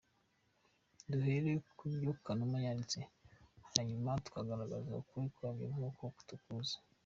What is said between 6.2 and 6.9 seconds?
tukuzi.